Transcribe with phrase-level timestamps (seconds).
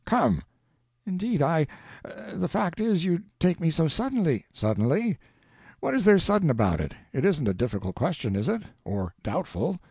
[0.03, 0.41] _Come!"
[1.05, 5.19] "Indeed, I—the fact is you take me so suddenly—" "Suddenly?
[5.79, 6.95] What is there sudden about it?
[7.13, 8.63] It isn't a difficult question is it?
[8.83, 9.77] Or doubtful?